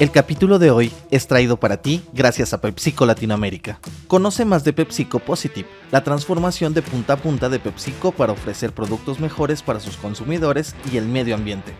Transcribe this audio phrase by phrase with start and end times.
[0.00, 3.80] El capítulo de hoy es traído para ti gracias a PepsiCo Latinoamérica.
[4.06, 8.70] Conoce más de PepsiCo Positive, la transformación de punta a punta de PepsiCo para ofrecer
[8.70, 11.72] productos mejores para sus consumidores y el medio ambiente,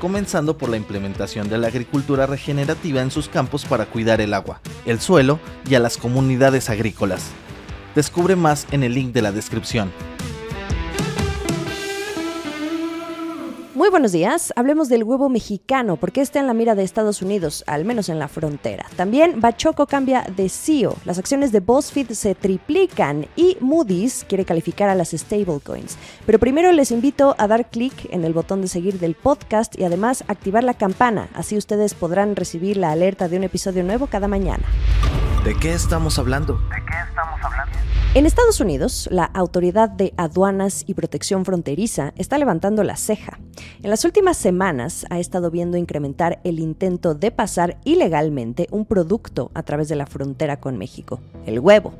[0.00, 4.62] comenzando por la implementación de la agricultura regenerativa en sus campos para cuidar el agua,
[4.86, 5.38] el suelo
[5.68, 7.24] y a las comunidades agrícolas.
[7.94, 9.92] Descubre más en el link de la descripción.
[13.76, 14.54] Muy buenos días.
[14.56, 18.18] Hablemos del huevo mexicano, porque está en la mira de Estados Unidos, al menos en
[18.18, 18.86] la frontera.
[18.96, 24.88] También Bachoco cambia de CEO, las acciones de BuzzFeed se triplican y Moody's quiere calificar
[24.88, 25.98] a las stablecoins.
[26.24, 29.84] Pero primero les invito a dar clic en el botón de seguir del podcast y
[29.84, 34.26] además activar la campana, así ustedes podrán recibir la alerta de un episodio nuevo cada
[34.26, 34.64] mañana.
[35.44, 36.58] ¿De qué estamos hablando?
[38.16, 43.38] En Estados Unidos, la Autoridad de Aduanas y Protección Fronteriza está levantando la ceja.
[43.82, 49.50] En las últimas semanas ha estado viendo incrementar el intento de pasar ilegalmente un producto
[49.52, 51.92] a través de la frontera con México, el huevo.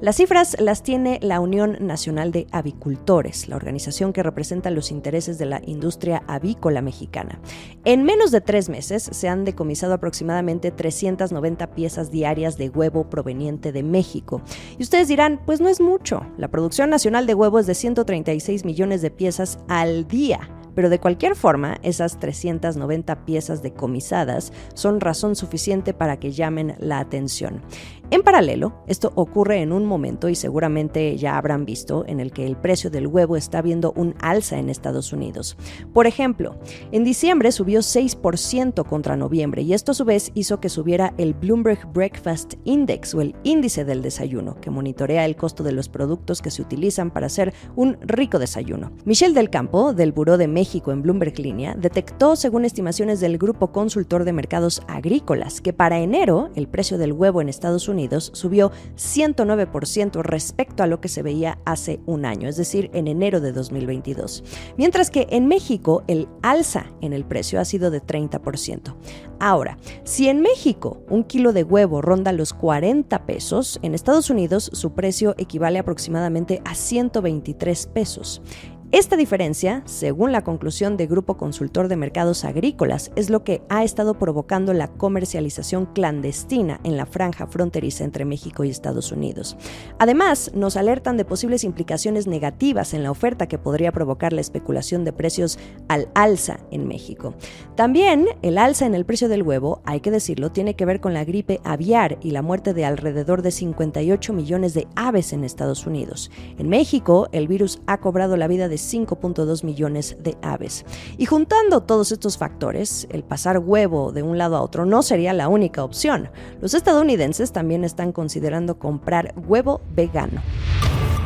[0.00, 5.38] Las cifras las tiene la Unión Nacional de Avicultores, la organización que representa los intereses
[5.38, 7.40] de la industria avícola mexicana.
[7.84, 13.72] En menos de tres meses se han decomisado aproximadamente 390 piezas diarias de huevo proveniente
[13.72, 14.42] de México.
[14.78, 16.26] Y ustedes dirán, pues no es mucho.
[16.36, 21.00] La producción nacional de huevo es de 136 millones de piezas al día pero de
[21.00, 27.62] cualquier forma, esas 390 piezas decomisadas son razón suficiente para que llamen la atención.
[28.10, 32.46] En paralelo, esto ocurre en un momento y seguramente ya habrán visto en el que
[32.46, 35.58] el precio del huevo está viendo un alza en Estados Unidos.
[35.92, 36.56] Por ejemplo,
[36.90, 41.34] en diciembre subió 6% contra noviembre y esto a su vez hizo que subiera el
[41.34, 46.40] Bloomberg Breakfast Index o el índice del desayuno, que monitorea el costo de los productos
[46.40, 48.90] que se utilizan para hacer un rico desayuno.
[49.04, 53.70] Michelle del Campo, del Buró de México en Bloomberg Línea, detectó, según estimaciones del Grupo
[53.70, 57.97] Consultor de Mercados Agrícolas, que para enero el precio del huevo en Estados Unidos
[58.32, 63.40] subió 109% respecto a lo que se veía hace un año, es decir, en enero
[63.40, 64.44] de 2022.
[64.76, 68.94] Mientras que en México el alza en el precio ha sido de 30%.
[69.40, 74.70] Ahora, si en México un kilo de huevo ronda los 40 pesos, en Estados Unidos
[74.72, 78.42] su precio equivale aproximadamente a 123 pesos.
[78.90, 83.84] Esta diferencia, según la conclusión de Grupo Consultor de Mercados Agrícolas, es lo que ha
[83.84, 89.58] estado provocando la comercialización clandestina en la franja fronteriza entre México y Estados Unidos.
[89.98, 95.04] Además, nos alertan de posibles implicaciones negativas en la oferta que podría provocar la especulación
[95.04, 97.34] de precios al alza en México.
[97.74, 101.12] También el alza en el precio del huevo, hay que decirlo, tiene que ver con
[101.12, 105.86] la gripe aviar y la muerte de alrededor de 58 millones de aves en Estados
[105.86, 106.30] Unidos.
[106.56, 110.84] En México, el virus ha cobrado la vida de 5.2 millones de aves.
[111.16, 115.32] Y juntando todos estos factores, el pasar huevo de un lado a otro no sería
[115.32, 116.30] la única opción.
[116.60, 120.40] Los estadounidenses también están considerando comprar huevo vegano.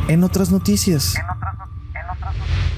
[0.08, 1.14] En otras noticias.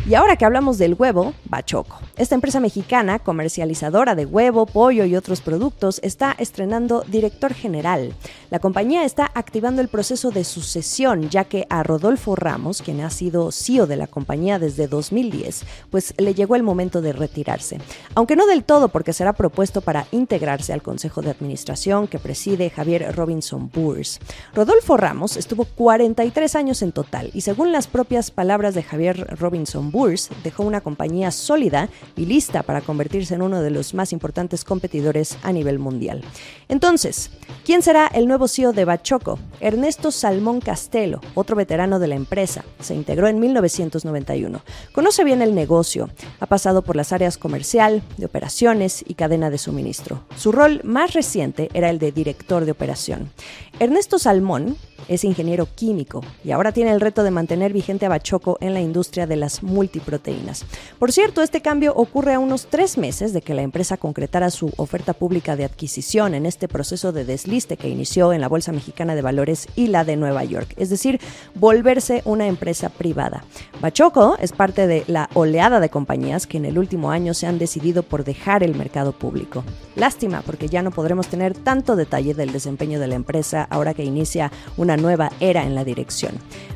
[0.06, 1.98] Y ahora que hablamos del huevo, Bachoco.
[2.18, 8.14] Esta empresa mexicana, comercializadora de huevo, pollo y otros productos, está estrenando director general.
[8.50, 13.08] La compañía está activando el proceso de sucesión, ya que a Rodolfo Ramos, quien ha
[13.08, 17.78] sido CEO de la compañía desde 2010, pues le llegó el momento de retirarse.
[18.14, 22.68] Aunque no del todo, porque será propuesto para integrarse al Consejo de Administración que preside
[22.68, 24.20] Javier Robinson Boers.
[24.54, 29.93] Rodolfo Ramos estuvo 43 años en total y según las propias palabras de Javier Robinson
[29.94, 34.64] Boers, dejó una compañía sólida y lista para convertirse en uno de los más importantes
[34.64, 36.22] competidores a nivel mundial.
[36.68, 37.30] Entonces,
[37.64, 39.38] ¿quién será el nuevo CEO de Bachoco?
[39.60, 42.64] Ernesto Salmón Castelo, otro veterano de la empresa.
[42.80, 44.62] Se integró en 1991.
[44.92, 46.10] Conoce bien el negocio.
[46.40, 50.24] Ha pasado por las áreas comercial, de operaciones y cadena de suministro.
[50.36, 53.30] Su rol más reciente era el de director de operación.
[53.78, 54.76] Ernesto Salmón
[55.08, 58.80] es ingeniero químico y ahora tiene el reto de mantener vigente a Bachoco en la
[58.80, 60.64] industria de las multiproteínas.
[60.98, 64.72] Por cierto, este cambio ocurre a unos tres meses de que la empresa concretara su
[64.76, 69.14] oferta pública de adquisición en este proceso de desliste que inició en la Bolsa Mexicana
[69.14, 71.20] de Valores y la de Nueva York, es decir,
[71.54, 73.44] volverse una empresa privada.
[73.82, 77.58] Bachoco es parte de la oleada de compañías que en el último año se han
[77.58, 79.64] decidido por dejar el mercado público.
[79.96, 84.04] Lástima, porque ya no podremos tener tanto detalle del desempeño de la empresa ahora que
[84.04, 86.34] inicia una nueva era en la dirección.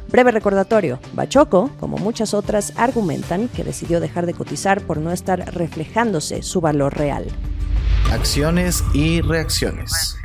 [0.09, 5.55] Breve recordatorio, Bachoco, como muchas otras, argumentan que decidió dejar de cotizar por no estar
[5.55, 7.27] reflejándose su valor real.
[8.11, 10.17] Acciones y reacciones.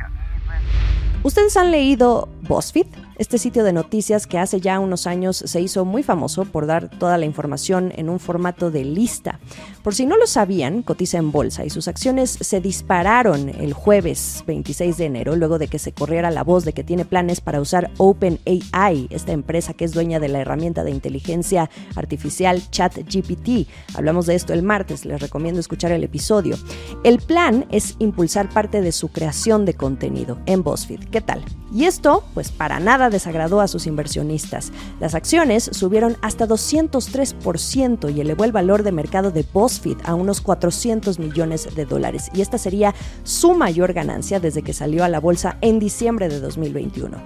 [1.22, 2.86] ¿Ustedes han leído BuzzFeed?
[3.16, 6.88] Este sitio de noticias que hace ya unos años se hizo muy famoso por dar
[6.90, 9.40] toda la información en un formato de lista.
[9.82, 14.42] Por si no lo sabían, cotiza en bolsa y sus acciones se dispararon el jueves
[14.46, 17.60] 26 de enero luego de que se corriera la voz de que tiene planes para
[17.60, 23.68] usar OpenAI, esta empresa que es dueña de la herramienta de inteligencia artificial ChatGPT.
[23.94, 26.56] Hablamos de esto el martes, les recomiendo escuchar el episodio.
[27.04, 31.04] El plan es impulsar parte de su creación de contenido en BuzzFeed.
[31.10, 31.44] ¿Qué tal?
[31.72, 34.72] Y esto, pues para nada desagradó a sus inversionistas.
[35.00, 40.40] Las acciones subieron hasta 203% y elevó el valor de mercado de BuzzFeed a unos
[40.40, 42.30] 400 millones de dólares.
[42.34, 46.40] Y esta sería su mayor ganancia desde que salió a la bolsa en diciembre de
[46.40, 47.18] 2021.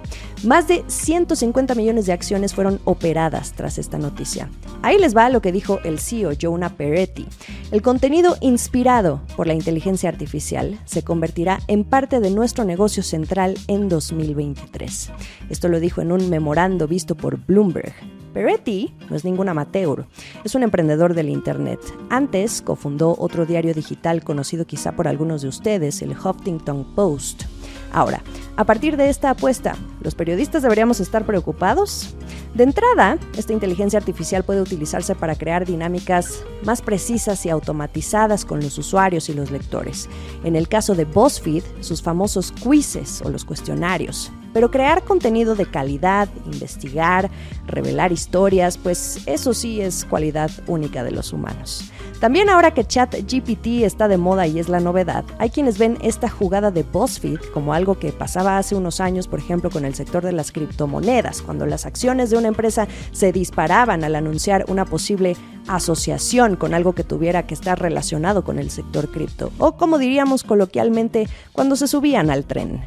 [0.43, 4.49] Más de 150 millones de acciones fueron operadas tras esta noticia.
[4.81, 7.27] Ahí les va lo que dijo el CEO Jonah Peretti.
[7.71, 13.57] El contenido inspirado por la inteligencia artificial se convertirá en parte de nuestro negocio central
[13.67, 15.11] en 2023.
[15.49, 17.93] Esto lo dijo en un memorando visto por Bloomberg.
[18.33, 20.05] Peretti no es ningún amateur,
[20.43, 21.79] es un emprendedor del Internet.
[22.09, 27.43] Antes cofundó otro diario digital conocido quizá por algunos de ustedes, el Huffington Post.
[27.91, 28.21] Ahora,
[28.55, 32.15] a partir de esta apuesta, ¿los periodistas deberíamos estar preocupados?
[32.53, 38.59] De entrada, esta inteligencia artificial puede utilizarse para crear dinámicas más precisas y automatizadas con
[38.59, 40.07] los usuarios y los lectores.
[40.43, 44.31] En el caso de BuzzFeed, sus famosos quizzes o los cuestionarios.
[44.53, 47.29] Pero crear contenido de calidad, investigar,
[47.67, 51.91] revelar historias, pues eso sí es cualidad única de los humanos.
[52.19, 56.27] También ahora que ChatGPT está de moda y es la novedad, hay quienes ven esta
[56.27, 60.25] jugada de BuzzFeed como algo que pasaba hace unos años, por ejemplo, con el sector
[60.25, 65.37] de las criptomonedas, cuando las acciones de una empresa se disparaban al anunciar una posible
[65.69, 70.43] asociación con algo que tuviera que estar relacionado con el sector cripto, o como diríamos
[70.43, 72.85] coloquialmente, cuando se subían al tren.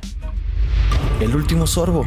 [1.20, 2.04] El último sorbo.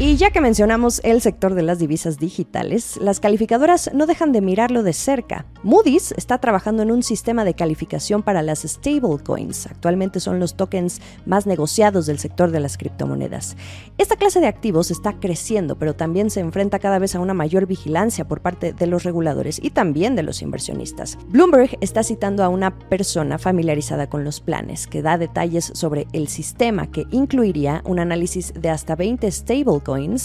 [0.00, 4.40] Y ya que mencionamos el sector de las divisas digitales, las calificadoras no dejan de
[4.40, 5.46] mirarlo de cerca.
[5.62, 9.68] Moody's está trabajando en un sistema de calificación para las stablecoins.
[9.68, 13.56] Actualmente son los tokens más negociados del sector de las criptomonedas.
[13.96, 17.66] Esta clase de activos está creciendo, pero también se enfrenta cada vez a una mayor
[17.66, 21.18] vigilancia por parte de los reguladores y también de los inversionistas.
[21.28, 26.26] Bloomberg está citando a una persona familiarizada con los planes, que da detalles sobre el
[26.26, 29.83] sistema que incluiría un análisis de hasta 20 stablecoins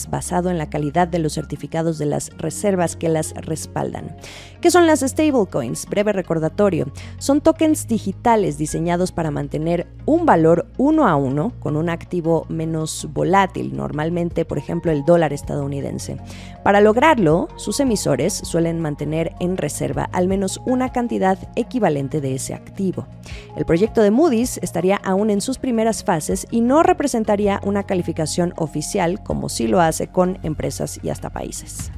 [0.09, 4.15] basado en la calidad de los certificados de las reservas que las respaldan.
[4.61, 5.85] ¿Qué son las stablecoins?
[5.85, 6.91] Breve recordatorio.
[7.17, 13.07] Son tokens digitales diseñados para mantener un valor uno a uno con un activo menos
[13.13, 16.17] volátil, normalmente por ejemplo el dólar estadounidense.
[16.63, 22.53] Para lograrlo, sus emisores suelen mantener en reserva al menos una cantidad equivalente de ese
[22.53, 23.07] activo.
[23.55, 28.53] El proyecto de Moody's estaría aún en sus primeras fases y no representaría una calificación
[28.57, 31.91] oficial como sí lo hace con empresas y hasta países.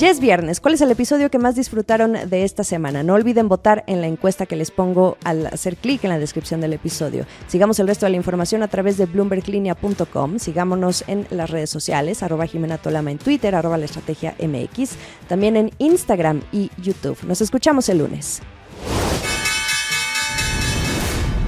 [0.00, 0.60] Ya es viernes.
[0.60, 3.04] ¿Cuál es el episodio que más disfrutaron de esta semana?
[3.04, 6.60] No olviden votar en la encuesta que les pongo al hacer clic en la descripción
[6.60, 7.26] del episodio.
[7.46, 10.38] Sigamos el resto de la información a través de bloomberglinea.com.
[10.38, 14.96] Sigámonos en las redes sociales, arroba Jimena Tolama en Twitter, arroba la estrategia MX,
[15.28, 17.18] también en Instagram y YouTube.
[17.24, 18.42] Nos escuchamos el lunes.